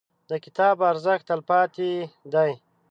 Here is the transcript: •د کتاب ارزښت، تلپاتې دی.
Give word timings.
•د 0.29 0.31
کتاب 0.45 0.75
ارزښت، 0.91 1.25
تلپاتې 1.29 1.91
دی. 2.33 2.51